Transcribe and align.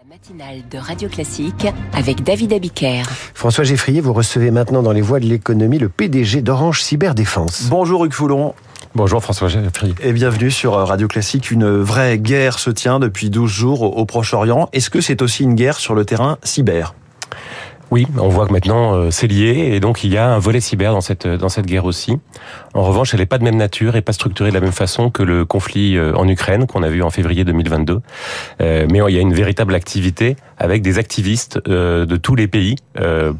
La 0.00 0.14
matinale 0.14 0.62
de 0.70 0.78
Radio 0.78 1.08
Classique 1.08 1.66
avec 1.92 2.22
David 2.22 2.52
Abiker. 2.52 3.02
François 3.34 3.64
Geffrier, 3.64 4.00
vous 4.00 4.12
recevez 4.12 4.52
maintenant 4.52 4.80
dans 4.80 4.92
les 4.92 5.00
voies 5.00 5.18
de 5.18 5.24
l'économie 5.24 5.78
le 5.78 5.88
PDG 5.88 6.40
d'Orange 6.40 6.82
Cyberdéfense. 6.82 7.64
Bonjour 7.68 8.04
Hugues 8.04 8.12
Foulon. 8.12 8.54
Bonjour 8.94 9.20
François 9.20 9.48
Geffrier. 9.48 9.94
Et 10.00 10.12
bienvenue 10.12 10.52
sur 10.52 10.74
Radio 10.74 11.08
Classique. 11.08 11.50
Une 11.50 11.68
vraie 11.80 12.16
guerre 12.18 12.60
se 12.60 12.70
tient 12.70 13.00
depuis 13.00 13.28
12 13.28 13.50
jours 13.50 13.82
au 13.98 14.06
Proche-Orient. 14.06 14.68
Est-ce 14.72 14.88
que 14.88 15.00
c'est 15.00 15.20
aussi 15.20 15.42
une 15.42 15.54
guerre 15.54 15.80
sur 15.80 15.94
le 15.94 16.04
terrain 16.04 16.38
cyber? 16.44 16.94
Oui, 17.90 18.06
on 18.18 18.28
voit 18.28 18.46
que 18.46 18.52
maintenant 18.52 18.94
euh, 18.94 19.10
c'est 19.10 19.26
lié 19.26 19.70
et 19.72 19.80
donc 19.80 20.04
il 20.04 20.12
y 20.12 20.18
a 20.18 20.34
un 20.34 20.38
volet 20.38 20.60
cyber 20.60 20.92
dans 20.92 21.00
cette 21.00 21.26
dans 21.26 21.48
cette 21.48 21.64
guerre 21.64 21.86
aussi. 21.86 22.18
En 22.74 22.82
revanche, 22.82 23.14
elle 23.14 23.20
n'est 23.20 23.26
pas 23.26 23.38
de 23.38 23.44
même 23.44 23.56
nature 23.56 23.96
et 23.96 24.02
pas 24.02 24.12
structurée 24.12 24.50
de 24.50 24.54
la 24.54 24.60
même 24.60 24.72
façon 24.72 25.08
que 25.10 25.22
le 25.22 25.46
conflit 25.46 25.96
euh, 25.96 26.14
en 26.14 26.28
Ukraine 26.28 26.66
qu'on 26.66 26.82
a 26.82 26.90
vu 26.90 27.02
en 27.02 27.10
février 27.10 27.44
2022. 27.44 28.00
Euh, 28.60 28.86
mais 28.90 29.00
il 29.08 29.14
y 29.14 29.18
a 29.18 29.22
une 29.22 29.32
véritable 29.32 29.74
activité 29.74 30.36
avec 30.58 30.82
des 30.82 30.98
activistes 30.98 31.60
de 31.68 32.16
tous 32.16 32.34
les 32.34 32.48
pays, 32.48 32.74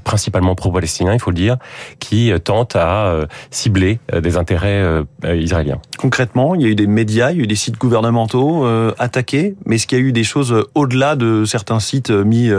principalement 0.04 0.54
pro-palestiniens, 0.54 1.14
il 1.14 1.18
faut 1.18 1.32
le 1.32 1.36
dire, 1.36 1.56
qui 1.98 2.32
tentent 2.44 2.76
à 2.76 3.26
cibler 3.50 3.98
des 4.16 4.36
intérêts 4.36 5.02
israéliens. 5.24 5.80
Concrètement, 5.98 6.54
il 6.54 6.62
y 6.62 6.64
a 6.66 6.68
eu 6.68 6.76
des 6.76 6.86
médias, 6.86 7.32
il 7.32 7.38
y 7.38 7.40
a 7.40 7.42
eu 7.42 7.46
des 7.48 7.56
sites 7.56 7.76
gouvernementaux 7.76 8.64
attaqués, 9.00 9.56
mais 9.66 9.74
est-ce 9.74 9.88
qu'il 9.88 9.98
y 9.98 10.00
a 10.00 10.04
eu 10.04 10.12
des 10.12 10.22
choses 10.22 10.64
au-delà 10.76 11.16
de 11.16 11.44
certains 11.44 11.80
sites 11.80 12.10
mis 12.10 12.52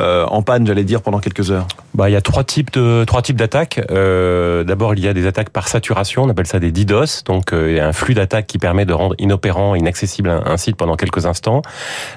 en 0.00 0.42
panne, 0.42 0.66
j'allais 0.66 0.82
dire, 0.82 1.02
pendant 1.02 1.20
quelques 1.20 1.29
heures 1.50 1.66
bah, 1.94 2.08
Il 2.10 2.12
y 2.12 2.16
a 2.16 2.20
trois 2.20 2.44
types 2.44 2.72
de 2.72 3.04
trois 3.04 3.22
types 3.22 3.36
d'attaques. 3.36 3.80
Euh, 3.90 4.64
D'abord, 4.64 4.94
il 4.94 5.04
y 5.04 5.08
a 5.08 5.14
des 5.14 5.26
attaques 5.26 5.50
par 5.50 5.68
saturation, 5.68 6.24
on 6.24 6.28
appelle 6.28 6.46
ça 6.46 6.58
des 6.58 6.72
DDoS. 6.72 7.24
Donc, 7.24 7.52
euh, 7.52 7.70
il 7.70 7.76
y 7.76 7.80
a 7.80 7.86
un 7.86 7.92
flux 7.92 8.14
d'attaques 8.14 8.46
qui 8.46 8.58
permet 8.58 8.84
de 8.84 8.92
rendre 8.92 9.14
inopérant, 9.18 9.74
inaccessible 9.74 10.28
un, 10.28 10.42
un 10.44 10.56
site 10.56 10.76
pendant 10.76 10.96
quelques 10.96 11.26
instants. 11.26 11.62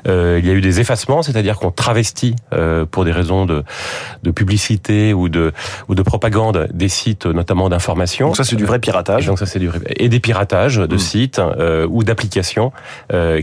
Euh, 0.07 0.39
il 0.41 0.47
y 0.47 0.51
a 0.51 0.53
eu 0.53 0.61
des 0.61 0.79
effacements, 0.79 1.21
c'est-à-dire 1.21 1.57
qu'on 1.57 1.71
travestit 1.71 2.35
pour 2.91 3.05
des 3.05 3.11
raisons 3.11 3.45
de, 3.45 3.63
de 4.23 4.31
publicité 4.31 5.13
ou 5.13 5.29
de 5.29 5.51
ou 5.87 5.95
de 5.95 6.01
propagande 6.01 6.67
des 6.73 6.89
sites, 6.89 7.25
notamment 7.25 7.69
d'information. 7.69 8.27
Donc 8.27 8.37
ça, 8.37 8.43
c'est 8.43 8.55
du 8.55 8.65
vrai 8.65 8.79
piratage. 8.79 9.23
Et 9.23 9.27
donc 9.27 9.39
ça, 9.39 9.45
c'est 9.45 9.59
du 9.59 9.67
vrai 9.67 9.79
et 9.97 10.09
des 10.09 10.19
piratages 10.19 10.77
de 10.77 10.95
mmh. 10.95 10.99
sites 10.99 11.41
ou 11.89 12.03
d'applications 12.03 12.71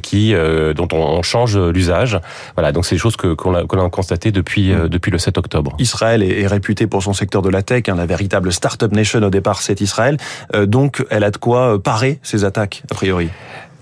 qui 0.03 0.35
dont 0.35 0.89
on, 0.93 0.97
on 0.97 1.23
change 1.23 1.59
l'usage. 1.59 2.19
Voilà, 2.57 2.73
donc 2.73 2.85
c'est 2.85 2.95
des 2.95 3.01
choses 3.01 3.17
que 3.17 3.35
qu'on 3.35 3.55
a, 3.55 3.65
qu 3.65 3.79
a 3.79 3.91
constatées 3.91 4.33
depuis 4.33 4.73
mmh. 4.73 4.89
depuis 4.89 5.11
le 5.11 5.19
7 5.19 5.39
octobre. 5.39 5.60
Israël 5.79 6.23
est, 6.23 6.47
réputé 6.47 6.87
pour 6.87 7.03
son 7.03 7.13
secteur 7.13 7.43
de 7.43 7.49
la 7.49 7.63
tech, 7.63 7.85
hein, 7.89 7.95
la 7.95 8.07
véritable 8.07 8.53
start-up 8.53 8.93
nation 8.93 9.23
au 9.23 9.31
départ, 9.31 9.63
c'est 9.63 9.81
Israël. 9.81 10.17
Euh, 10.55 10.67
donc, 10.67 11.05
elle 11.11 11.25
a 11.25 11.31
de 11.31 11.37
quoi 11.37 11.75
euh, 11.75 11.79
parer 11.79 12.19
ces 12.23 12.45
attaques, 12.45 12.83
a 12.91 12.95
priori. 12.95 13.29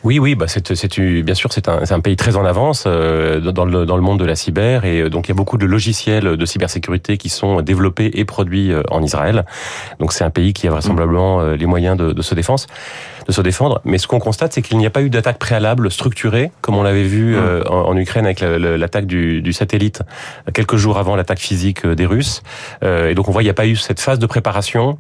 Oui, 0.04 0.20
oui, 0.20 0.36
bah 0.36 0.46
c'est, 0.46 0.72
bien 1.00 1.34
sûr 1.34 1.52
c'est 1.52 1.68
un, 1.68 1.80
un, 1.88 2.00
pays 2.00 2.14
très 2.14 2.36
en 2.36 2.44
avance 2.44 2.84
euh, 2.86 3.41
dans, 3.41 3.64
le, 3.64 3.84
dans 3.84 3.96
le 3.96 4.02
monde 4.02 4.20
de 4.20 4.24
la 4.24 4.36
cyber 4.36 4.84
et 4.84 5.00
euh, 5.00 5.10
donc 5.10 5.27
il 5.27 5.30
y 5.30 5.32
a 5.32 5.34
beaucoup 5.34 5.58
de 5.58 5.66
logiciels 5.66 6.36
de 6.36 6.46
cybersécurité 6.46 7.16
qui 7.18 7.28
sont 7.28 7.62
développés 7.62 8.10
et 8.14 8.24
produits 8.24 8.72
euh, 8.72 8.82
en 8.91 9.02
Israël. 9.02 9.44
Donc 9.98 10.12
c'est 10.12 10.22
un 10.22 10.30
pays 10.30 10.52
qui 10.52 10.69
a 10.69 10.70
vraisemblablement 10.70 11.42
les 11.42 11.66
moyens 11.66 11.96
de, 11.96 12.12
de 12.12 12.22
se 12.22 12.34
défense, 12.36 12.69
de 13.26 13.32
se 13.32 13.41
défendre. 13.41 13.80
Mais 13.84 13.98
ce 13.98 14.06
qu'on 14.06 14.20
constate, 14.20 14.52
c'est 14.52 14.62
qu'il 14.62 14.78
n'y 14.78 14.86
a 14.86 14.91
pas 14.91 15.02
eu 15.02 15.10
d'attaque 15.10 15.38
préalable 15.38 15.91
structurée 15.91 16.52
comme 16.60 16.76
on 16.76 16.82
l'avait 16.84 17.02
vu 17.02 17.36
en, 17.36 17.72
en, 17.72 17.96
Ukraine 17.96 18.24
avec 18.24 18.41
l'attaque 18.41 19.06
du, 19.06 19.42
du, 19.42 19.52
satellite 19.52 20.02
quelques 20.54 20.76
jours 20.76 20.98
avant 20.98 21.16
l'attaque 21.16 21.41
physique 21.41 21.86
des 21.86 22.06
Russes. 22.06 22.42
et 22.82 23.14
donc 23.14 23.28
on 23.28 23.32
voit 23.32 23.42
il 23.42 23.46
n'y 23.46 23.50
a 23.50 23.54
pas 23.54 23.66
eu 23.66 23.76
cette 23.76 24.00
phase 24.00 24.19
de 24.19 24.26
préparation 24.26 24.98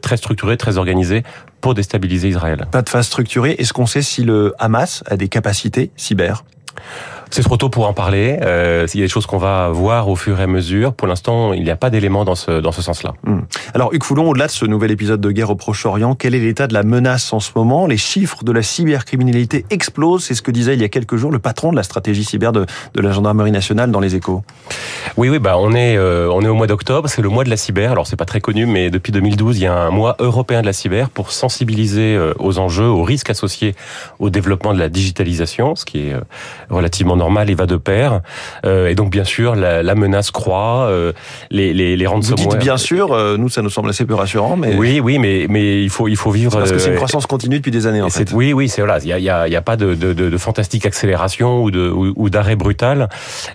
très 0.00 0.16
structurée, 0.16 0.56
très 0.56 0.78
organisée 0.78 1.22
pour 1.60 1.74
déstabiliser 1.74 2.28
Israël. 2.28 2.66
Pas 2.70 2.82
de 2.82 2.88
phase 2.88 3.06
structurée. 3.06 3.56
Est-ce 3.58 3.72
qu'on 3.72 3.86
sait 3.86 4.02
si 4.02 4.24
le 4.24 4.54
Hamas 4.58 5.02
a 5.06 5.16
des 5.16 5.28
capacités 5.28 5.90
cyber? 5.96 6.44
C'est 7.30 7.42
trop 7.42 7.56
tôt 7.56 7.68
pour 7.68 7.86
en 7.86 7.92
parler. 7.92 8.38
Euh, 8.42 8.86
il 8.94 9.00
y 9.00 9.02
a 9.02 9.06
des 9.06 9.10
choses 9.10 9.26
qu'on 9.26 9.38
va 9.38 9.68
voir 9.68 10.08
au 10.08 10.16
fur 10.16 10.40
et 10.40 10.42
à 10.42 10.46
mesure. 10.46 10.92
Pour 10.94 11.06
l'instant, 11.06 11.52
il 11.52 11.62
n'y 11.62 11.70
a 11.70 11.76
pas 11.76 11.90
d'éléments 11.90 12.24
dans 12.24 12.34
ce, 12.34 12.60
dans 12.60 12.72
ce 12.72 12.82
sens-là. 12.82 13.14
Hum. 13.26 13.44
Alors, 13.74 13.92
Hugues 13.92 14.04
Foulon, 14.04 14.28
au-delà 14.30 14.46
de 14.46 14.52
ce 14.52 14.64
nouvel 14.64 14.90
épisode 14.90 15.20
de 15.20 15.30
guerre 15.30 15.50
au 15.50 15.54
Proche-Orient, 15.54 16.14
quel 16.14 16.34
est 16.34 16.38
l'état 16.38 16.66
de 16.66 16.74
la 16.74 16.82
menace 16.82 17.32
en 17.32 17.40
ce 17.40 17.50
moment? 17.54 17.86
Les 17.86 17.96
chiffres 17.96 18.44
de 18.44 18.52
la 18.52 18.62
cybercriminalité 18.62 19.66
explosent. 19.70 20.24
C'est 20.24 20.34
ce 20.34 20.42
que 20.42 20.50
disait 20.50 20.74
il 20.74 20.80
y 20.80 20.84
a 20.84 20.88
quelques 20.88 21.16
jours 21.16 21.30
le 21.30 21.38
patron 21.38 21.70
de 21.70 21.76
la 21.76 21.82
stratégie 21.82 22.24
cyber 22.24 22.52
de, 22.52 22.66
de 22.94 23.00
la 23.00 23.12
gendarmerie 23.12 23.52
nationale 23.52 23.90
dans 23.90 24.00
les 24.00 24.14
échos. 24.14 24.42
Oui, 25.16 25.28
oui, 25.28 25.38
bah 25.38 25.56
on 25.58 25.74
est 25.74 25.96
euh, 25.96 26.30
on 26.32 26.42
est 26.42 26.48
au 26.48 26.54
mois 26.54 26.66
d'octobre, 26.66 27.08
c'est 27.08 27.22
le 27.22 27.28
mois 27.28 27.44
de 27.44 27.50
la 27.50 27.56
cyber. 27.56 27.92
Alors 27.92 28.06
c'est 28.06 28.16
pas 28.16 28.24
très 28.24 28.40
connu, 28.40 28.66
mais 28.66 28.90
depuis 28.90 29.12
2012, 29.12 29.58
il 29.58 29.64
y 29.64 29.66
a 29.66 29.74
un 29.74 29.90
mois 29.90 30.16
européen 30.18 30.60
de 30.60 30.66
la 30.66 30.72
cyber 30.72 31.10
pour 31.10 31.32
sensibiliser 31.32 32.14
euh, 32.16 32.32
aux 32.38 32.58
enjeux, 32.58 32.86
aux 32.86 33.02
risques 33.02 33.30
associés 33.30 33.74
au 34.18 34.30
développement 34.30 34.72
de 34.72 34.78
la 34.78 34.88
digitalisation, 34.88 35.76
ce 35.76 35.84
qui 35.84 36.08
est 36.08 36.14
relativement 36.70 37.16
normal 37.18 37.50
et 37.50 37.54
va 37.54 37.66
de 37.66 37.76
pair. 37.76 38.22
Euh, 38.64 38.86
et 38.88 38.94
donc 38.94 39.10
bien 39.10 39.24
sûr, 39.24 39.54
la, 39.54 39.82
la 39.82 39.94
menace 39.94 40.30
croît, 40.30 40.86
euh, 40.88 41.12
les 41.50 41.74
les, 41.74 41.96
les 41.96 42.06
ransomware. 42.06 42.44
Vous 42.44 42.50
dites 42.50 42.60
bien 42.60 42.78
sûr, 42.78 43.12
euh, 43.12 43.36
nous 43.36 43.50
ça 43.50 43.60
nous 43.60 43.68
semble 43.68 43.90
assez 43.90 44.06
peu 44.06 44.14
rassurant, 44.14 44.56
mais 44.56 44.74
oui, 44.76 45.00
oui, 45.00 45.18
mais 45.18 45.46
mais 45.50 45.82
il 45.82 45.90
faut 45.90 46.08
il 46.08 46.16
faut 46.16 46.30
vivre 46.30 46.52
parce 46.56 46.72
que 46.72 46.78
c'est 46.78 46.90
une 46.90 46.96
croissance 46.96 47.26
continue 47.26 47.58
depuis 47.58 47.70
des 47.70 47.86
années 47.86 48.00
en 48.00 48.08
fait. 48.08 48.32
Oui, 48.32 48.54
oui, 48.54 48.70
c'est 48.70 48.80
voilà, 48.80 48.98
il 49.02 49.08
y 49.08 49.12
a 49.12 49.18
il 49.18 49.24
y 49.24 49.30
a, 49.30 49.48
y 49.48 49.56
a 49.56 49.62
pas 49.62 49.76
de, 49.76 49.94
de, 49.94 50.14
de, 50.14 50.30
de 50.30 50.38
fantastique 50.38 50.86
accélération 50.86 51.62
ou 51.62 51.70
de 51.70 51.90
ou, 51.90 52.12
ou 52.16 52.30
d'arrêt 52.30 52.56
brutal, 52.56 53.08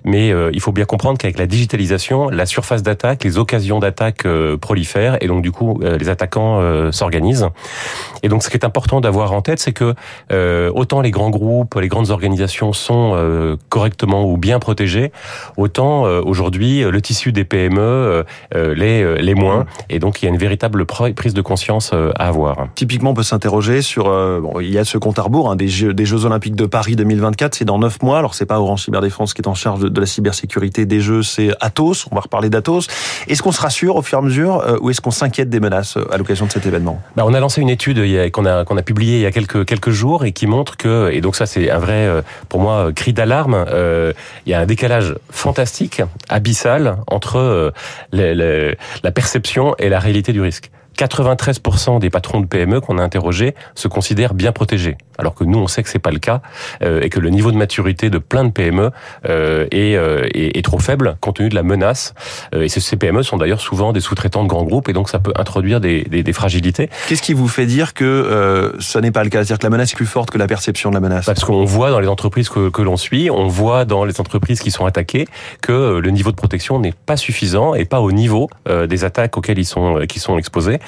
mais 0.04 0.34
il 0.54 0.60
faut 0.60 0.72
bien 0.72 0.86
comprendre 0.86 1.18
qu'avec 1.18 1.40
la 1.40 1.48
digitalisation, 1.48 2.30
la 2.30 2.46
surface 2.46 2.84
d'attaque, 2.84 3.24
les 3.24 3.38
occasions 3.38 3.80
d'attaque 3.80 4.28
prolifèrent 4.62 5.18
et 5.22 5.28
donc 5.28 5.42
du 5.42 5.52
coup 5.52 5.80
les 5.82 6.10
attaquants 6.10 6.92
s'organisent. 6.92 7.48
Et 8.24 8.30
donc 8.30 8.44
ce 8.44 8.50
qui 8.50 8.58
est 8.58 8.66
important 8.66 9.02
d'avoir 9.02 9.32
en 9.32 9.42
tête, 9.42 9.60
c'est 9.60 9.74
que 9.74 9.96
autant 10.72 11.02
les 11.02 11.12
grands 11.12 11.30
groupes, 11.30 11.76
les 11.76 11.88
grandes 11.88 12.10
organisations 12.10 12.74
sont 12.74 13.14
euh, 13.16 13.53
correctement 13.70 14.30
ou 14.30 14.38
bien 14.38 14.60
protégés, 14.60 15.12
autant 15.58 16.06
euh, 16.06 16.22
aujourd'hui 16.24 16.82
le 16.82 17.02
tissu 17.02 17.32
des 17.32 17.44
PME 17.44 17.82
euh, 17.82 18.24
les 18.54 19.22
les 19.22 19.36
moins. 19.36 19.66
Et 19.90 20.00
donc 20.00 20.22
il 20.22 20.26
y 20.26 20.28
a 20.28 20.32
une 20.32 20.38
véritable 20.38 20.86
prise 20.86 21.34
de 21.34 21.42
conscience 21.42 21.94
à 21.94 22.28
avoir. 22.28 22.68
Typiquement, 22.76 23.12
on 23.12 23.14
peut 23.14 23.24
s'interroger 23.24 23.82
sur 23.82 24.06
bon, 24.06 24.60
il 24.60 24.70
y 24.70 24.78
a 24.78 24.86
ce 24.86 24.98
compte 24.98 25.20
à 25.20 25.24
rebours 25.24 25.52
hein, 25.52 25.56
des 25.56 25.68
Jeux 25.68 25.94
des 25.94 26.06
Jeux 26.06 26.26
Olympiques 26.26 26.56
de 26.56 26.66
Paris 26.66 26.96
2024, 26.96 27.56
c'est 27.56 27.66
dans 27.66 27.80
neuf 27.80 28.02
mois. 28.02 28.20
Alors 28.20 28.36
c'est 28.36 28.46
pas 28.46 28.60
Orange 28.60 28.84
Cyberdéfense 28.84 29.34
qui 29.34 29.42
est 29.42 29.48
en 29.48 29.54
charge 29.54 29.82
de, 29.82 29.90
de 29.90 30.00
la 30.00 30.06
cybersécurité 30.06 30.86
des 30.86 31.00
Jeux, 31.00 31.24
c'est 31.24 31.52
Atos. 31.60 32.08
On 32.12 32.16
va 32.16 32.22
reparler 32.22 32.50
d'Atos. 32.50 32.88
Est-ce 33.28 33.42
qu'on 33.42 33.52
se 33.52 33.62
rassure 33.62 33.96
au 33.96 34.02
fur 34.02 34.18
et 34.18 34.22
à 34.22 34.24
mesure 34.24 34.64
ou 34.82 34.90
est-ce 34.90 35.02
qu'on 35.02 35.12
s'inquiète 35.12 35.50
des 35.50 35.60
menaces 35.60 35.98
à 36.12 36.18
l'occasion 36.18 36.46
de 36.46 36.52
cet 36.52 36.66
événement? 36.66 37.02
Bah, 37.16 37.24
On 37.26 37.34
a 37.34 37.40
lancé 37.40 37.62
une 37.62 37.70
étude 37.70 38.00
qu'on 38.32 38.46
a 38.46 38.66
qu'on 38.66 38.78
a 38.78 38.84
publiée 38.84 39.18
il 39.18 39.22
y 39.22 39.26
a 39.26 39.32
quelques 39.32 39.66
quelques 39.66 39.92
jours 39.92 40.26
et 40.26 40.32
qui 40.32 40.48
montre 40.48 40.78
que 40.78 41.12
et 41.12 41.22
donc 41.22 41.36
ça 41.36 41.46
c'est 41.46 41.70
un 41.70 41.80
vrai 41.80 42.24
pour 42.50 42.60
moi 42.60 42.92
cri 42.94 43.14
d'alarme. 43.14 43.43
Euh, 43.54 44.14
il 44.46 44.52
y 44.52 44.54
a 44.54 44.60
un 44.60 44.66
décalage 44.66 45.16
fantastique, 45.30 46.02
abyssal, 46.30 46.98
entre 47.08 47.38
euh, 47.38 48.76
la 49.04 49.12
perception 49.12 49.76
et 49.80 49.90
la 49.90 50.00
réalité 50.00 50.34
du 50.34 50.42
risque. 50.42 50.72
93% 50.98 52.00
des 52.00 52.10
patrons 52.10 52.42
de 52.42 52.46
PME 52.46 52.82
qu'on 52.82 52.98
a 52.98 53.04
interrogés 53.04 53.56
se 53.76 53.88
considèrent 53.88 54.34
bien 54.34 54.52
protégés, 54.52 54.98
alors 55.18 55.34
que 55.34 55.44
nous 55.44 55.60
on 55.60 55.68
sait 55.68 55.84
que 55.84 55.90
c'est 55.90 56.00
pas 56.00 56.12
le 56.12 56.20
cas 56.20 56.42
euh, 56.84 57.02
et 57.02 57.10
que 57.10 57.20
le 57.20 57.30
niveau 57.30 57.52
de 57.52 57.58
maturité 57.58 58.10
de 58.10 58.18
plein 58.18 58.46
de 58.46 58.52
PME 58.52 58.92
euh, 59.28 59.66
est, 59.72 59.96
euh, 59.96 60.28
est, 60.34 60.58
est, 60.58 60.62
trop 60.62 60.80
faible 60.80 61.18
compte 61.22 61.38
tenu 61.38 61.50
de 61.50 61.56
la 61.56 61.64
menace. 61.64 62.14
Euh, 62.54 62.64
et 62.64 62.70
ces 62.70 62.96
PME 62.96 63.24
sont 63.24 63.38
d'ailleurs 63.38 63.62
souvent 63.62 63.94
des 63.94 64.02
sous-traitants 64.02 64.44
de 64.44 64.48
grands 64.48 64.64
groupes 64.64 64.90
et 64.90 64.94
donc 64.94 65.10
ça 65.10 65.20
peut 65.20 65.34
introduire 65.36 65.80
des, 65.80 66.04
des, 66.04 66.24
des 66.24 66.34
fragilités. 66.34 66.90
Qu'est-ce 67.08 67.22
qui 67.22 67.34
vous 67.34 67.48
fait 67.48 67.66
dire 67.66 67.94
que 67.94 68.04
euh, 68.04 68.72
ce 68.80 69.00
n'est 69.00 69.12
pas 69.12 69.24
le 69.24 69.30
cas, 69.30 69.40
c'est-à-dire 69.40 69.60
que 69.60 69.66
la 69.66 69.70
menace 69.70 69.94
est 69.94 69.96
plus 69.96 70.06
forte 70.06 70.30
que 70.30 70.38
la 70.38 70.48
perception 70.48 70.90
de 70.90 70.96
la 70.96 71.02
menace? 71.02 71.26
Parce 71.26 71.44
qu'on 71.44 71.66
voit 71.66 71.92
dans 71.92 72.00
les 72.00 72.08
entreprises 72.08 72.50
que, 72.50 72.70
que 72.70 72.82
l'on 72.82 72.98
suit, 72.98 73.30
on 73.32 73.48
voit 73.48 73.86
dans 73.86 74.06
les 74.06 74.20
entreprises 74.20 74.60
qui 74.60 74.72
sont 74.72 74.86
attaquées 74.86 75.28
que 75.62 76.00
le 76.00 76.10
niveau 76.12 76.32
de 76.32 76.36
protection 76.36 76.80
n'est 76.80 76.94
pas 76.94 77.18
suffisant 77.18 77.74
et 77.74 77.86
pas 77.86 78.02
au 78.02 78.12
niveau 78.12 78.50
des 78.88 79.04
attaques 79.04 79.38
auxquelles 79.38 79.60
ils 79.60 79.66
sont 79.66 80.06
qui 80.08 80.20
sont 80.20 80.38
exposés. 80.38 80.80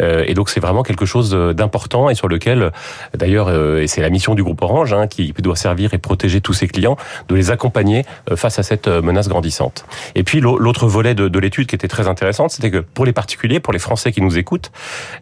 Euh, 0.00 0.24
et 0.26 0.34
donc 0.34 0.50
c'est 0.50 0.60
vraiment 0.60 0.82
quelque 0.82 1.06
chose 1.06 1.30
d'important 1.30 2.10
et 2.10 2.14
sur 2.14 2.28
lequel, 2.28 2.72
d'ailleurs, 3.16 3.48
euh, 3.48 3.82
et 3.82 3.86
c'est 3.86 4.00
la 4.00 4.10
mission 4.10 4.34
du 4.34 4.42
groupe 4.42 4.62
Orange 4.62 4.92
hein, 4.92 5.06
qui 5.06 5.32
doit 5.38 5.56
servir 5.56 5.94
et 5.94 5.98
protéger 5.98 6.40
tous 6.40 6.52
ses 6.52 6.68
clients, 6.68 6.96
de 7.28 7.34
les 7.34 7.50
accompagner 7.50 8.04
euh, 8.30 8.36
face 8.36 8.58
à 8.58 8.62
cette 8.62 8.88
menace 8.88 9.28
grandissante. 9.28 9.86
Et 10.14 10.22
puis 10.22 10.40
l'autre 10.40 10.86
volet 10.86 11.14
de, 11.14 11.28
de 11.28 11.38
l'étude 11.38 11.66
qui 11.66 11.74
était 11.74 11.88
très 11.88 12.08
intéressante, 12.08 12.50
c'était 12.50 12.70
que 12.70 12.78
pour 12.78 13.04
les 13.04 13.12
particuliers, 13.12 13.60
pour 13.60 13.72
les 13.72 13.78
Français 13.78 14.12
qui 14.12 14.20
nous 14.20 14.38
écoutent, 14.38 14.70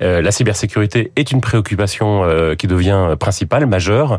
la 0.00 0.30
cybersécurité 0.30 1.12
est 1.16 1.30
une 1.32 1.40
préoccupation 1.40 2.24
qui 2.58 2.66
devient 2.66 3.16
principale, 3.18 3.66
majeure, 3.66 4.18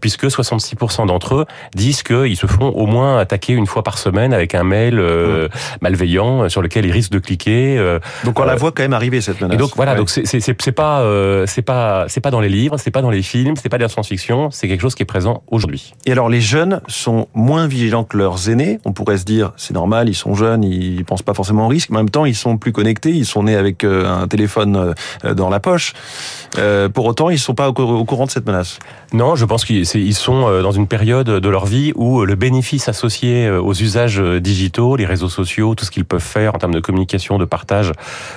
puisque 0.00 0.26
66% 0.26 1.06
d'entre 1.06 1.34
eux 1.34 1.46
disent 1.74 2.02
qu'ils 2.02 2.36
se 2.36 2.46
font 2.46 2.68
au 2.68 2.86
moins 2.86 3.18
attaquer 3.18 3.52
une 3.52 3.66
fois 3.66 3.82
par 3.82 3.98
semaine 3.98 4.32
avec 4.32 4.54
un 4.54 4.64
mail 4.64 4.98
euh, 4.98 5.48
malveillant 5.80 6.48
sur 6.48 6.62
lequel 6.62 6.86
ils 6.86 6.92
risquent 6.92 7.12
de 7.12 7.18
cliquer. 7.18 7.98
Donc 8.24 8.38
on 8.38 8.44
la 8.44 8.56
voit 8.56 8.72
quand 8.72 8.82
même 8.82 8.92
arriver 8.92 9.20
cette 9.20 9.40
menace. 9.40 9.53
Et 9.54 9.56
donc 9.56 9.72
voilà, 9.76 9.94
donc 9.94 10.10
c'est 10.10 10.24
c'est 10.26 10.72
pas 10.72 11.00
euh, 11.00 11.46
c'est 11.46 11.62
pas 11.62 12.06
c'est 12.08 12.20
pas 12.20 12.30
dans 12.30 12.40
les 12.40 12.48
livres, 12.48 12.76
c'est 12.78 12.90
pas 12.90 13.02
dans 13.02 13.10
les 13.10 13.22
films, 13.22 13.54
c'est 13.56 13.68
pas 13.68 13.78
de 13.78 13.82
la 13.82 13.88
science-fiction, 13.88 14.50
c'est 14.50 14.68
quelque 14.68 14.80
chose 14.80 14.94
qui 14.94 15.02
est 15.02 15.06
présent 15.06 15.42
aujourd'hui. 15.50 15.94
Et 16.06 16.12
alors 16.12 16.28
les 16.28 16.40
jeunes 16.40 16.80
sont 16.88 17.28
moins 17.34 17.66
vigilants 17.66 18.04
que 18.04 18.16
leurs 18.16 18.50
aînés. 18.50 18.78
On 18.84 18.92
pourrait 18.92 19.18
se 19.18 19.24
dire 19.24 19.52
c'est 19.56 19.74
normal, 19.74 20.08
ils 20.08 20.14
sont 20.14 20.34
jeunes, 20.34 20.64
ils 20.64 21.04
pensent 21.04 21.22
pas 21.22 21.34
forcément 21.34 21.66
au 21.66 21.68
risque. 21.68 21.90
En 21.90 21.94
même 21.96 22.10
temps, 22.10 22.24
ils 22.24 22.34
sont 22.34 22.56
plus 22.56 22.72
connectés, 22.72 23.10
ils 23.10 23.26
sont 23.26 23.44
nés 23.44 23.56
avec 23.56 23.84
euh, 23.84 24.06
un 24.06 24.28
téléphone 24.28 24.94
euh, 25.24 25.34
dans 25.34 25.48
la 25.48 25.60
poche. 25.60 25.92
Euh, 26.58 26.88
pour 26.88 27.06
autant, 27.06 27.30
ils 27.30 27.38
sont 27.38 27.54
pas 27.54 27.68
au 27.68 28.04
courant 28.04 28.26
de 28.26 28.30
cette 28.30 28.46
menace. 28.46 28.78
Non, 29.12 29.36
je 29.36 29.44
pense 29.44 29.64
qu'ils 29.64 30.14
sont 30.14 30.62
dans 30.62 30.72
une 30.72 30.86
période 30.86 31.28
de 31.28 31.48
leur 31.48 31.66
vie 31.66 31.92
où 31.94 32.24
le 32.24 32.34
bénéfice 32.34 32.88
associé 32.88 33.50
aux 33.50 33.72
usages 33.72 34.20
digitaux, 34.20 34.96
les 34.96 35.06
réseaux 35.06 35.28
sociaux, 35.28 35.74
tout 35.74 35.84
ce 35.84 35.90
qu'ils 35.90 36.04
peuvent 36.04 36.20
faire 36.20 36.54
en 36.54 36.58
termes 36.58 36.74
de 36.74 36.80
communication, 36.80 37.38
de 37.38 37.44
partage 37.44 37.92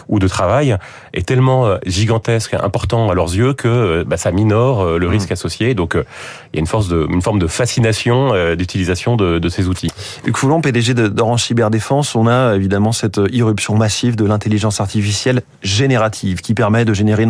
ou 0.07 0.19
de 0.19 0.27
travail 0.27 0.77
est 1.13 1.27
tellement 1.27 1.77
gigantesque, 1.85 2.53
important 2.53 3.09
à 3.09 3.13
leurs 3.13 3.35
yeux 3.35 3.53
que 3.53 4.03
bah, 4.03 4.17
ça 4.17 4.31
minore 4.31 4.97
le 4.97 5.07
mmh. 5.07 5.09
risque 5.09 5.31
associé. 5.31 5.73
Donc 5.73 5.95
il 5.95 6.55
y 6.55 6.57
a 6.57 6.59
une 6.59 6.67
force 6.67 6.87
de 6.87 7.07
une 7.09 7.21
forme 7.21 7.39
de 7.39 7.47
fascination 7.47 8.33
d'utilisation 8.55 9.15
de, 9.15 9.39
de, 9.39 9.49
ces 9.49 9.67
outils. 9.67 9.91
Hugues 10.25 10.37
Foulon, 10.37 10.61
PDG 10.61 10.93
d'Orange 10.93 11.43
Cyberdéfense, 11.43 12.15
on 12.15 12.27
a 12.27 12.55
évidemment 12.55 12.91
cette 12.91 13.19
irruption 13.31 13.75
massive 13.75 14.15
de 14.15 14.25
l'intelligence 14.25 14.81
artificielle 14.81 15.41
générative 15.61 16.41
qui 16.41 16.53
permet 16.53 16.85
de 16.85 16.93
générer 16.93 17.25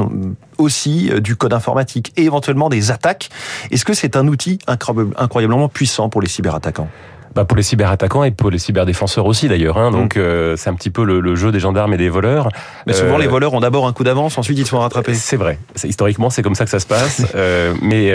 aussi 0.57 1.09
euh, 1.11 1.19
du 1.19 1.35
code 1.35 1.53
informatique 1.53 2.13
et 2.17 2.23
éventuellement 2.23 2.69
des 2.69 2.91
attaques. 2.91 3.29
Est-ce 3.71 3.85
que 3.85 3.93
c'est 3.93 4.15
un 4.15 4.27
outil 4.27 4.59
incroyablement 4.67 5.69
puissant 5.69 6.09
pour 6.09 6.21
les 6.21 6.29
cyberattaquants? 6.29 6.89
Bah 7.35 7.45
pour 7.45 7.57
les 7.57 7.63
cyberattaquants 7.63 8.23
et 8.23 8.31
pour 8.31 8.49
les 8.49 8.59
cyberdéfenseurs 8.59 9.25
aussi 9.25 9.47
d'ailleurs. 9.47 9.77
Hein. 9.77 9.91
Donc 9.91 10.15
mm. 10.15 10.19
euh, 10.19 10.55
c'est 10.55 10.69
un 10.69 10.73
petit 10.73 10.89
peu 10.89 11.03
le, 11.03 11.35
jeu 11.35 11.51
des 11.51 11.59
gendarmes 11.59 11.93
et 11.93 11.97
des 11.97 12.09
voleurs. 12.09 12.49
Mais 12.85 12.93
souvent 12.93 13.15
euh, 13.15 13.19
les 13.19 13.27
voleurs 13.27 13.53
ont 13.53 13.59
d'abord 13.59 13.87
un 13.87 13.93
coup 13.93 14.03
d'avance, 14.03 14.37
ensuite 14.37 14.57
ils 14.57 14.65
se 14.65 14.71
font 14.71 14.79
rattraper. 14.79 15.13
C'est 15.13 15.37
vrai. 15.37 15.59
Historiquement 15.83 16.29
c'est 16.29 16.43
comme 16.43 16.55
ça 16.55 16.65
que 16.65 16.71
ça 16.71 16.79
se 16.79 16.87
passe. 16.87 17.23
mais 17.81 18.13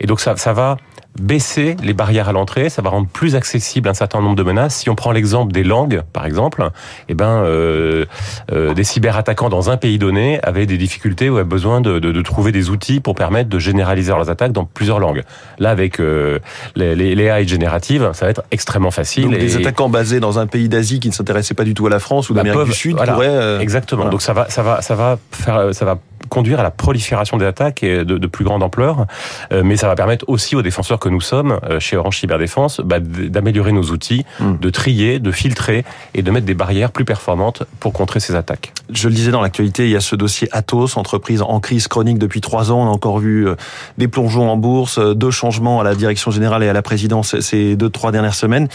et 0.00 0.06
donc 0.06 0.20
ça 0.20 0.36
ça 0.36 0.52
va 0.52 0.76
baisser 1.18 1.76
les 1.82 1.92
barrières 1.92 2.28
à 2.28 2.32
l'entrée, 2.32 2.68
ça 2.68 2.82
va 2.82 2.90
rendre 2.90 3.08
plus 3.08 3.34
accessible 3.34 3.88
un 3.88 3.94
certain 3.94 4.20
nombre 4.20 4.36
de 4.36 4.42
menaces. 4.42 4.76
Si 4.76 4.90
on 4.90 4.94
prend 4.94 5.10
l'exemple 5.10 5.52
des 5.52 5.64
langues, 5.64 6.02
par 6.12 6.24
exemple, 6.24 6.70
eh 7.08 7.14
ben, 7.14 7.42
euh, 7.44 8.04
euh, 8.52 8.74
des 8.74 8.84
cyberattaquants 8.84 9.48
dans 9.48 9.70
un 9.70 9.76
pays 9.76 9.98
donné 9.98 10.40
avaient 10.42 10.66
des 10.66 10.78
difficultés 10.78 11.28
ou 11.28 11.36
avaient 11.36 11.44
besoin 11.44 11.80
de, 11.80 11.98
de, 11.98 12.12
de, 12.12 12.22
trouver 12.22 12.52
des 12.52 12.70
outils 12.70 13.00
pour 13.00 13.14
permettre 13.14 13.48
de 13.48 13.58
généraliser 13.58 14.12
leurs 14.12 14.30
attaques 14.30 14.52
dans 14.52 14.64
plusieurs 14.64 15.00
langues. 15.00 15.22
Là, 15.58 15.70
avec 15.70 16.00
euh, 16.00 16.38
les, 16.76 16.94
les, 16.94 17.24
AI 17.24 17.46
génératives, 17.46 18.10
ça 18.12 18.26
va 18.26 18.30
être 18.30 18.44
extrêmement 18.50 18.90
facile. 18.90 19.24
Donc, 19.24 19.38
des 19.38 19.56
attaquants 19.56 19.88
basés 19.88 20.20
dans 20.20 20.38
un 20.38 20.46
pays 20.46 20.68
d'Asie 20.68 21.00
qui 21.00 21.08
ne 21.08 21.14
s'intéressaient 21.14 21.54
pas 21.54 21.64
du 21.64 21.74
tout 21.74 21.86
à 21.86 21.90
la 21.90 21.98
France 21.98 22.30
ou 22.30 22.34
bah, 22.34 22.42
d'Amérique 22.42 22.68
du 22.68 22.72
Sud 22.72 22.96
pourraient... 22.96 23.28
Euh, 23.28 23.60
exactement. 23.60 24.08
Donc 24.08 24.22
ça 24.22 24.32
va, 24.32 24.48
ça 24.48 24.62
va, 24.62 24.80
ça 24.82 24.94
va 24.94 25.18
faire, 25.32 25.74
ça 25.74 25.84
va 25.84 25.98
conduire 26.30 26.60
à 26.60 26.62
la 26.62 26.70
prolifération 26.70 27.36
des 27.36 27.44
attaques 27.44 27.82
et 27.82 28.04
de, 28.04 28.16
de 28.16 28.26
plus 28.26 28.44
grande 28.44 28.62
ampleur, 28.62 29.06
euh, 29.52 29.62
mais 29.62 29.76
ça 29.76 29.86
va 29.86 29.94
permettre 29.94 30.24
aussi 30.28 30.56
aux 30.56 30.62
défenseurs 30.62 30.98
que 30.98 31.10
nous 31.10 31.20
sommes 31.20 31.60
euh, 31.68 31.80
chez 31.80 31.96
Orange 31.96 32.18
Cyberdéfense 32.18 32.80
bah, 32.80 33.00
d'améliorer 33.00 33.72
nos 33.72 33.82
outils, 33.82 34.24
hmm. 34.38 34.56
de 34.58 34.70
trier, 34.70 35.18
de 35.18 35.30
filtrer 35.32 35.84
et 36.14 36.22
de 36.22 36.30
mettre 36.30 36.46
des 36.46 36.54
barrières 36.54 36.92
plus 36.92 37.04
performantes 37.04 37.64
pour 37.80 37.92
contrer 37.92 38.20
ces 38.20 38.34
attaques. 38.34 38.72
Je 38.90 39.08
le 39.08 39.14
disais 39.14 39.32
dans 39.32 39.42
l'actualité, 39.42 39.84
il 39.84 39.90
y 39.90 39.96
a 39.96 40.00
ce 40.00 40.16
dossier 40.16 40.48
Atos, 40.52 40.96
entreprise 40.96 41.42
en 41.42 41.60
crise 41.60 41.88
chronique 41.88 42.18
depuis 42.18 42.40
trois 42.40 42.72
ans. 42.72 42.82
On 42.82 42.86
a 42.86 42.90
encore 42.90 43.18
vu 43.18 43.46
euh, 43.46 43.56
des 43.98 44.08
plongeons 44.08 44.48
en 44.48 44.56
bourse, 44.56 44.98
deux 44.98 45.30
changements 45.30 45.80
à 45.80 45.84
la 45.84 45.94
direction 45.94 46.30
générale 46.30 46.62
et 46.62 46.68
à 46.68 46.72
la 46.72 46.82
présidence 46.82 47.38
ces 47.40 47.76
deux 47.76 47.90
trois 47.90 48.12
dernières 48.12 48.34
semaines. 48.34 48.68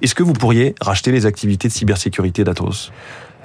Est-ce 0.00 0.14
que 0.14 0.22
vous 0.22 0.32
pourriez 0.32 0.74
racheter 0.80 1.12
les 1.12 1.26
activités 1.26 1.68
de 1.68 1.72
cybersécurité 1.72 2.44
d'Atos? 2.44 2.90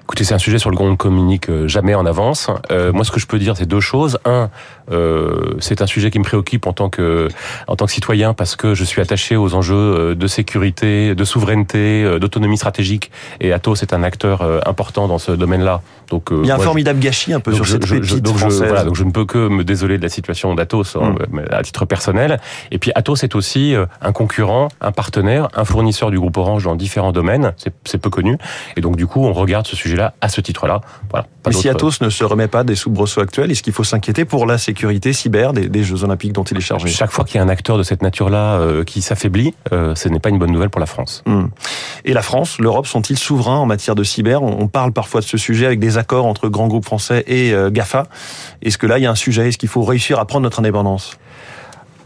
Écoutez, 0.07 0.23
c'est 0.23 0.33
un 0.33 0.39
sujet 0.39 0.57
sur 0.57 0.71
lequel 0.71 0.87
on 0.87 0.91
ne 0.91 0.95
communique 0.95 1.49
euh, 1.49 1.67
jamais 1.67 1.93
en 1.93 2.05
avance. 2.05 2.49
Euh, 2.71 2.93
moi, 2.93 3.03
ce 3.03 3.11
que 3.11 3.19
je 3.19 3.27
peux 3.27 3.39
dire, 3.39 3.57
c'est 3.57 3.65
deux 3.65 3.81
choses. 3.81 4.17
Un, 4.23 4.49
euh, 4.89 5.55
c'est 5.59 5.81
un 5.81 5.85
sujet 5.85 6.11
qui 6.11 6.17
me 6.17 6.23
préoccupe 6.23 6.65
en 6.65 6.71
tant 6.71 6.87
que 6.87 7.27
en 7.67 7.75
tant 7.75 7.85
que 7.87 7.91
citoyen 7.91 8.33
parce 8.33 8.55
que 8.55 8.73
je 8.73 8.85
suis 8.85 9.01
attaché 9.01 9.35
aux 9.35 9.53
enjeux 9.53 9.75
euh, 9.75 10.15
de 10.15 10.27
sécurité, 10.27 11.13
de 11.13 11.23
souveraineté, 11.25 12.19
d'autonomie 12.21 12.55
stratégique. 12.55 13.11
Et 13.41 13.51
Atos 13.51 13.83
est 13.83 13.91
un 13.91 14.01
acteur 14.01 14.43
important 14.65 15.09
dans 15.09 15.17
ce 15.17 15.33
domaine-là. 15.33 15.81
Donc, 16.09 16.29
il 16.31 16.47
y 16.47 16.51
a 16.51 16.55
un 16.55 16.59
formidable 16.59 17.01
gâchis 17.01 17.33
un 17.33 17.41
peu 17.41 17.51
sur 17.51 17.67
cette 17.67 17.85
pépite 17.85 18.21
donc 18.21 18.37
française. 18.37 18.61
Je, 18.61 18.65
voilà, 18.65 18.85
donc 18.85 18.95
je 18.95 19.03
ne 19.03 19.11
peux 19.11 19.25
que 19.25 19.49
me 19.49 19.65
désoler 19.65 19.97
de 19.97 20.03
la 20.03 20.09
situation 20.09 20.55
d'Atos 20.55 20.95
mm. 20.95 21.41
à 21.51 21.61
titre 21.63 21.83
personnel. 21.83 22.39
Et 22.71 22.79
puis 22.79 22.93
Atos 22.95 23.23
est 23.23 23.35
aussi 23.35 23.75
un 24.01 24.11
concurrent, 24.13 24.69
un 24.79 24.93
partenaire, 24.93 25.49
un 25.53 25.65
fournisseur 25.65 26.11
du 26.11 26.17
groupe 26.17 26.37
Orange 26.37 26.63
dans 26.63 26.75
différents 26.75 27.11
domaines. 27.11 27.51
C'est 27.83 27.97
peu 27.97 28.09
connu. 28.09 28.37
Et 28.77 28.81
donc 28.81 28.95
du 28.95 29.05
coup, 29.05 29.25
on 29.25 29.33
regarde 29.33 29.67
ce 29.67 29.75
sujet 29.75 29.96
là 29.97 30.13
à 30.21 30.29
ce 30.29 30.41
titre-là. 30.41 30.81
Voilà, 31.09 31.27
Mais 31.45 31.53
si 31.53 31.69
Atos 31.69 32.01
ne 32.01 32.09
se 32.09 32.23
remet 32.23 32.47
pas 32.47 32.63
des 32.63 32.75
soubresauts 32.75 33.21
actuels, 33.21 33.51
est-ce 33.51 33.63
qu'il 33.63 33.73
faut 33.73 33.83
s'inquiéter 33.83 34.25
pour 34.25 34.45
la 34.45 34.57
sécurité 34.57 35.13
cyber 35.13 35.53
des, 35.53 35.83
Jeux 35.83 36.03
Olympiques 36.03 36.33
dont 36.33 36.43
il 36.43 36.57
est 36.57 36.61
chargé 36.61 36.87
Chaque 36.87 37.11
fois 37.11 37.25
qu'il 37.25 37.37
y 37.37 37.39
a 37.39 37.43
un 37.43 37.49
acteur 37.49 37.77
de 37.77 37.83
cette 37.83 38.01
nature-là 38.01 38.59
euh, 38.59 38.83
qui 38.83 39.01
s'affaiblit, 39.01 39.53
euh, 39.73 39.95
ce 39.95 40.09
n'est 40.09 40.19
pas 40.19 40.29
une 40.29 40.39
bonne 40.39 40.51
nouvelle 40.51 40.69
pour 40.69 40.79
la 40.79 40.85
France. 40.85 41.23
Hmm. 41.25 41.47
Et 42.05 42.13
la 42.13 42.21
France, 42.21 42.59
l'Europe 42.59 42.87
sont-ils 42.87 43.17
souverains 43.17 43.57
en 43.57 43.65
matière 43.65 43.95
de 43.95 44.03
cyber? 44.03 44.43
On, 44.43 44.67
parle 44.67 44.91
parfois 44.91 45.21
de 45.21 45.25
ce 45.25 45.37
sujet 45.37 45.65
avec 45.65 45.79
des 45.79 45.97
accords 45.97 46.25
entre 46.25 46.49
grands 46.49 46.67
groupes 46.67 46.85
français 46.85 47.23
et 47.27 47.53
euh, 47.53 47.69
GAFA. 47.69 48.07
Est-ce 48.61 48.77
que 48.77 48.85
là, 48.85 48.97
il 48.97 49.03
y 49.03 49.07
a 49.07 49.11
un 49.11 49.15
sujet? 49.15 49.47
Est-ce 49.47 49.57
qu'il 49.57 49.69
faut 49.69 49.83
réussir 49.83 50.19
à 50.19 50.25
prendre 50.25 50.43
notre 50.43 50.59
indépendance? 50.59 51.17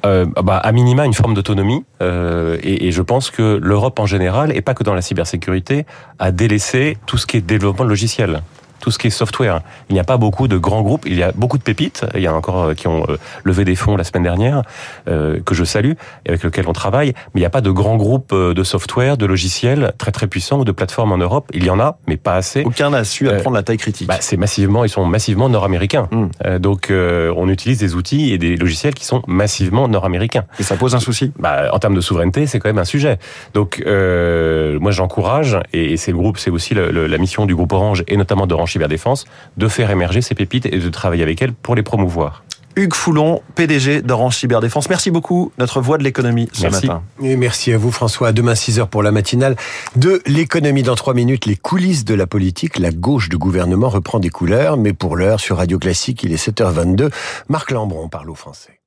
Euh, 0.06 0.26
bah, 0.26 0.58
à 0.58 0.72
minima 0.72 1.06
une 1.06 1.14
forme 1.14 1.34
d'autonomie. 1.34 1.84
Euh, 2.02 2.58
et, 2.64 2.88
et, 2.88 2.92
je 2.92 3.02
pense 3.02 3.30
que 3.30 3.60
l'Europe 3.62 4.00
en 4.00 4.06
général, 4.06 4.56
et 4.56 4.62
pas 4.62 4.74
que 4.74 4.84
dans 4.84 4.94
la 4.94 5.02
cybersécurité, 5.02 5.86
a 6.20 6.32
délaissé 6.32 6.98
tout 7.06 7.18
ce 7.18 7.26
qui 7.26 7.38
est 7.38 7.42
développement 7.42 7.86
de 7.86 7.90
logiciel 7.90 8.42
tout 8.82 8.92
ce 8.92 8.98
qui 8.98 9.08
est 9.08 9.12
software. 9.12 9.62
Il 9.90 9.94
n'y 9.94 10.00
a 10.00 10.04
pas 10.04 10.18
beaucoup 10.18 10.48
de 10.48 10.58
grands 10.58 10.82
groupes, 10.82 11.06
il 11.06 11.16
y 11.16 11.24
a 11.24 11.32
beaucoup 11.32 11.58
de 11.58 11.64
pépites. 11.64 12.06
Il 12.16 12.22
y 12.22 12.28
a 12.28 12.34
encore 12.34 12.64
euh, 12.64 12.74
qui 12.74 12.88
ont 12.88 13.06
euh, 13.08 13.18
levé 13.44 13.64
des 13.64 13.76
fonds 13.76 13.96
la 13.96 14.04
semaine 14.04 14.24
dernière, 14.24 14.64
euh, 15.08 15.40
que 15.46 15.56
je 15.56 15.64
salue, 15.64 15.94
et 16.26 16.30
avec 16.30 16.44
lesquels 16.44 16.68
on 16.68 16.74
travaille. 16.74 17.14
Mais 17.34 17.40
il 17.40 17.42
n'y 17.42 17.46
a 17.46 17.52
pas 17.52 17.62
de 17.62 17.72
grands 17.72 17.96
groupes 17.96 18.34
de 18.34 18.64
software, 18.64 19.16
de 19.18 19.26
logiciels 19.26 19.94
très 19.98 20.12
très 20.12 20.28
puissants 20.28 20.60
ou 20.60 20.66
de 20.66 20.72
plateformes 20.72 21.12
en 21.12 21.18
Europe. 21.18 21.50
Il 21.54 21.64
y 21.64 21.70
en 21.70 21.80
a, 21.80 21.98
mais 22.08 22.18
pas 22.18 22.36
assez. 22.36 22.64
Aucun 22.64 22.90
n'a 22.90 23.04
su 23.04 23.30
apprendre 23.30 23.56
la 23.56 23.64
taille 23.64 23.78
critique. 23.78 24.08
Bah, 24.08 24.18
c'est 24.20 24.38
massivement, 24.38 24.84
ils 24.84 24.90
sont 24.90 25.06
massivement 25.06 25.48
nord-américains. 25.48 26.10
Hmm. 26.12 26.58
donc 26.58 26.92
on 26.92 27.50
utilise 27.50 27.78
des 27.78 27.96
outils 27.96 28.34
et 28.34 28.38
des 28.38 28.58
logiciels 28.58 28.94
qui 28.94 29.06
sont 29.06 29.22
massivement 29.28 29.88
nord-américains. 29.88 30.46
Et 30.60 30.64
ça 30.64 30.76
pose 30.76 30.96
un 30.96 31.00
souci. 31.00 31.32
Bah, 31.38 31.70
en 31.72 31.80
termes 31.80 31.96
de 31.96 32.02
souveraineté, 32.02 32.48
c'est 32.48 32.60
quand 32.60 32.70
même 32.70 32.80
un 32.80 32.86
sujet. 32.86 33.20
Donc 33.54 33.84
moi 33.86 34.92
j'encourage, 34.92 35.60
et 35.74 35.98
c'est 35.98 36.12
le 36.12 36.18
groupe, 36.18 36.40
c'est 36.40 36.52
aussi 36.52 36.74
la 36.74 37.18
mission 37.18 37.46
du 37.46 37.56
groupe 37.56 37.72
Orange 37.74 38.04
et 38.08 38.18
notamment 38.18 38.48
d'Orange 38.48 38.71
Cyberdéfense, 38.72 39.26
de 39.58 39.68
faire 39.68 39.92
émerger 39.92 40.22
ces 40.22 40.36
pépites 40.36 40.66
et 40.66 40.78
de 40.78 40.90
travailler 40.90 41.24
avec 41.24 41.42
elles 41.42 41.54
pour 41.54 41.76
les 41.76 41.84
promouvoir. 41.84 42.44
Hugues 42.76 42.94
Foulon, 42.94 43.42
PDG 43.56 44.02
d'Orange 44.02 44.38
Cyberdéfense. 44.38 44.90
Merci 44.90 45.12
beaucoup, 45.12 45.52
notre 45.58 45.82
voix 45.82 45.98
de 45.98 46.04
l'économie 46.04 46.48
ce 46.54 46.68
matin. 46.68 47.04
Et 47.22 47.36
merci 47.36 47.74
à 47.74 47.78
vous 47.78 47.92
François. 47.92 48.32
demain 48.32 48.54
6h 48.54 48.88
pour 48.88 49.04
la 49.04 49.12
matinale 49.12 49.56
de 49.96 50.22
l'économie. 50.26 50.84
Dans 50.84 50.96
3 50.96 51.14
minutes, 51.14 51.46
les 51.46 51.58
coulisses 51.58 52.06
de 52.06 52.14
la 52.14 52.28
politique. 52.28 52.80
La 52.80 52.92
gauche 52.92 53.30
du 53.30 53.38
gouvernement 53.38 53.90
reprend 53.90 54.20
des 54.20 54.30
couleurs, 54.30 54.78
mais 54.78 54.94
pour 54.94 55.16
l'heure, 55.16 55.40
sur 55.40 55.58
Radio 55.58 55.80
Classique, 55.80 56.24
il 56.24 56.32
est 56.32 56.44
7h22. 56.44 57.12
Marc 57.50 57.72
Lambron 57.72 58.08
parle 58.08 58.30
au 58.30 58.36
français. 58.36 58.81